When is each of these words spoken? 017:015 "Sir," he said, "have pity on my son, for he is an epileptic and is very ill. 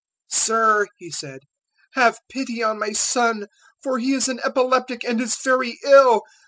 017:015 0.31 0.39
"Sir," 0.39 0.87
he 0.97 1.11
said, 1.11 1.39
"have 1.93 2.17
pity 2.27 2.63
on 2.63 2.79
my 2.79 2.91
son, 2.91 3.45
for 3.83 3.99
he 3.99 4.15
is 4.15 4.27
an 4.27 4.39
epileptic 4.43 5.03
and 5.03 5.21
is 5.21 5.35
very 5.35 5.77
ill. 5.83 6.23